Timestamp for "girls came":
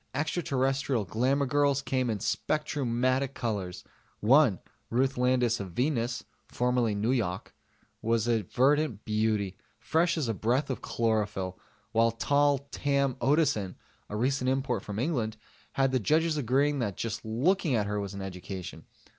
1.45-2.09